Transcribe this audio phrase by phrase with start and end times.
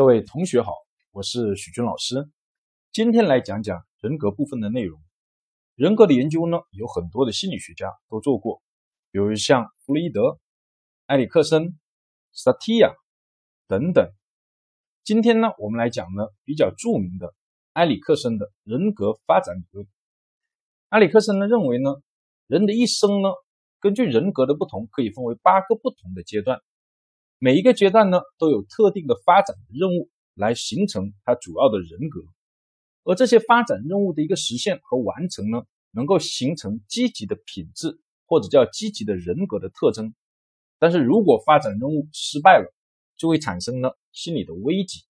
[0.00, 0.72] 各位同学好，
[1.12, 2.26] 我是许军老师。
[2.90, 4.98] 今天来讲讲人格部分的内容。
[5.74, 8.62] 人格的研究呢，有很多的心理学家都做过，
[9.10, 10.38] 比如像弗洛伊德、
[11.04, 11.78] 埃里克森、
[12.32, 12.94] 萨提亚
[13.68, 14.10] 等等。
[15.04, 17.34] 今天呢，我们来讲呢比较著名的
[17.74, 19.86] 埃里克森的人格发展理论。
[20.88, 21.96] 埃里克森呢认为呢，
[22.46, 23.28] 人的一生呢，
[23.80, 26.58] 根据人格的不同，可以分为八个不同的阶段。
[27.42, 32.20] 每一个阶段呢，都有特定的发展任务来形成它主要的人格，
[33.02, 40.14] 而这些发展任务的一个实现和完成呢，能够形成积极的品质或者叫积极的人格的特征。
[40.78, 42.74] 但是如果发展任务失败了，
[43.16, 45.04] 就会产生呢心理的危机，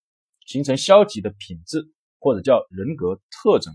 [0.47, 3.75] 形成消极的品质或者叫人格特征。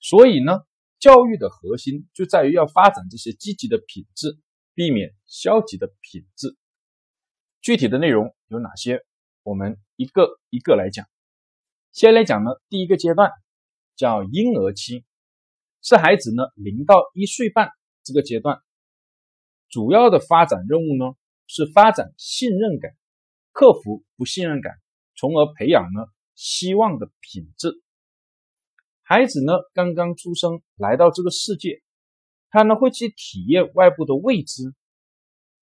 [0.00, 0.62] 所以呢，
[0.98, 4.40] 教育的核心就在于要发展这些积极的品质，
[4.74, 6.56] 避免消极的品质。
[7.60, 9.04] 具体的内容有哪些？
[9.42, 11.06] 我们一个一个来讲。
[11.92, 13.30] 先来讲呢，第一个阶段
[13.96, 15.04] 叫婴儿期，
[15.82, 17.70] 是孩子呢零到一岁半
[18.02, 18.60] 这个阶段，
[19.68, 22.92] 主要的发展任务呢是发展信任感，
[23.52, 24.72] 克服不信任感，
[25.14, 27.82] 从而培养呢希望的品质。
[29.02, 31.82] 孩子呢刚刚出生来到这个世界，
[32.48, 34.72] 他呢会去体验外部的未知，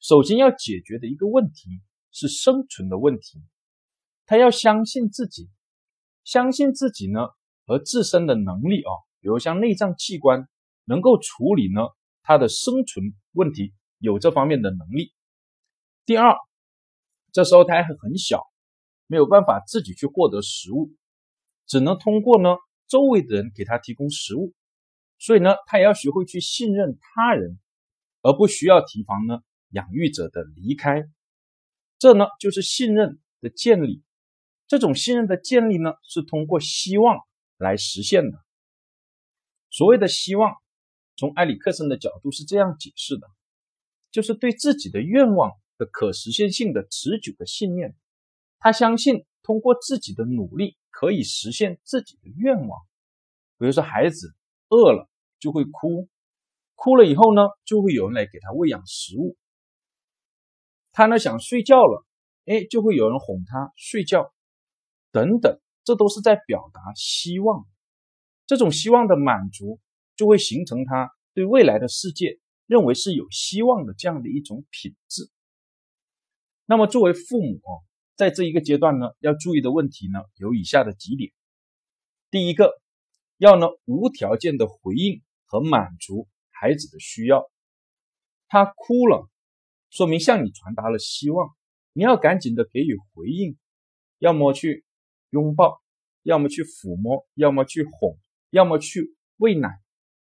[0.01, 1.81] 首先要解决的一个问题。
[2.11, 3.45] 是生存的问题，
[4.25, 5.51] 他要相信自己，
[6.25, 7.21] 相信自己呢
[7.67, 8.91] 和自身的能力啊，
[9.21, 10.49] 比如像内脏器官
[10.85, 11.83] 能够处理呢
[12.23, 15.13] 他的生存问题，有这方面的能力。
[16.07, 16.35] 第二，
[17.31, 18.43] 这时候他还很小，
[19.07, 20.97] 没有办法自己去获得食物，
[21.67, 22.57] 只能通过呢
[22.89, 24.55] 周围的人给他提供食物，
[25.19, 27.61] 所以呢他也要学会去信任他人，
[28.23, 29.41] 而不需要提防呢
[29.71, 31.09] 养育者的离开。
[31.99, 34.03] 这呢就是信任的建立，
[34.67, 37.19] 这种信任的建立呢是通过希望
[37.57, 38.45] 来实现的。
[39.71, 40.55] 所谓的希望，
[41.17, 43.29] 从埃里克森的角度是这样解释的，
[44.11, 47.97] 就是对自己的愿望的可实现性的持久的信念。
[48.61, 52.81] 他相信通过自己的努力可以实现自己的愿望。
[53.59, 54.35] 比如说，孩子
[54.69, 55.09] 饿了
[55.41, 56.09] 就会哭，
[56.77, 59.37] 哭了以后呢，就会有人来给他喂养食物。
[60.99, 62.05] 他呢想睡觉了，
[62.45, 64.33] 哎，就会有人哄他睡觉，
[65.13, 67.69] 等等，这都是在表达希望。
[68.47, 69.79] 这种希望的满足，
[70.17, 75.31] 就会形成他对未来的世界认为是有希望的这样的一种品质。
[76.67, 77.87] 那么，作为父母哦，
[78.17, 81.31] 在这一个阶段呢，要注意的问题呢，有以下的几点：
[82.29, 82.73] 第一个，
[83.37, 87.49] 要呢无条件的回应和满足孩子的需要，
[88.49, 89.31] 他哭了。
[89.91, 91.49] 说明向你传达了希望，
[91.93, 93.57] 你要赶紧的给予回应，
[94.19, 94.85] 要么去
[95.31, 95.81] 拥抱，
[96.23, 98.19] 要么去抚摸，要么去哄，
[98.51, 99.81] 要么去喂奶，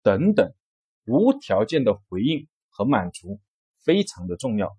[0.01, 0.53] 等等，
[1.05, 3.39] 无条件的回应和满足
[3.83, 4.77] 非常的重要。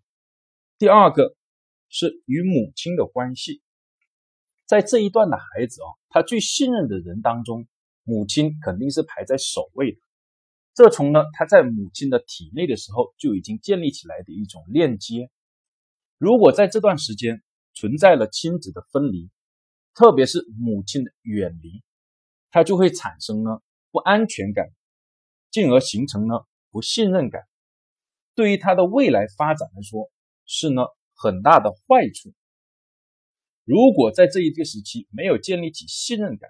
[0.78, 1.36] 第二个
[1.88, 3.62] 是与母亲的关系，
[4.64, 7.66] 在这一段的孩子啊，他最信任的人当中，
[8.02, 10.00] 母亲肯定是排在首位的。
[10.74, 15.30] 这从呢，他在母亲的体内的时候就已经建立起来的一种链接。
[16.16, 17.42] 如果在这段时间
[17.74, 19.30] 存在了亲子的分离，
[19.94, 21.82] 特别是母亲的远离，
[22.50, 23.60] 他就会产生呢
[23.90, 24.70] 不安全感，
[25.50, 26.34] 进而形成呢
[26.70, 27.42] 不信任感。
[28.34, 30.10] 对于他的未来发展来说，
[30.46, 32.32] 是呢很大的坏处。
[33.64, 36.48] 如果在这一个时期没有建立起信任感，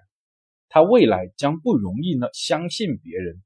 [0.69, 3.41] 他未来将不容易呢相信别人。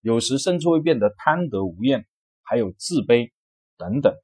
[0.00, 2.06] 有时甚至会变得贪得无厌，
[2.42, 3.32] 还有自卑
[3.76, 4.14] 等等。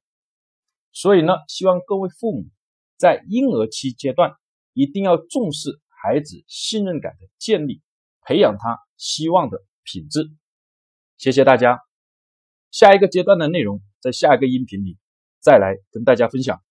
[0.91, 2.45] 所以呢，希望各位父母
[2.97, 4.33] 在婴儿期阶段
[4.73, 7.81] 一定要重视孩子信任感的建立，
[8.21, 10.31] 培养他希望的品质。
[11.17, 11.79] 谢谢大家。
[12.71, 14.97] 下一个阶段的内容在下一个音频里
[15.39, 16.61] 再来跟大家分享。